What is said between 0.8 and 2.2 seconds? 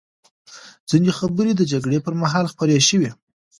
ځینې خبرې د جګړې پر